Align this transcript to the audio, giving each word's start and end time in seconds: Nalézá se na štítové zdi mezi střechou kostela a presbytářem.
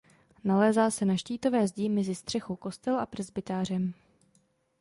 Nalézá 0.43 0.89
se 0.91 1.05
na 1.05 1.15
štítové 1.17 1.67
zdi 1.67 1.89
mezi 1.89 2.15
střechou 2.15 2.55
kostela 2.55 3.01
a 3.01 3.05
presbytářem. 3.05 3.93